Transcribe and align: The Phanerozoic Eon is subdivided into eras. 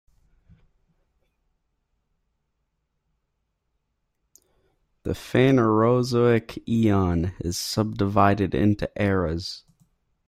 The 5.03 5.11
Phanerozoic 5.11 6.67
Eon 6.67 7.33
is 7.39 7.55
subdivided 7.55 8.55
into 8.55 8.89
eras. 8.99 9.63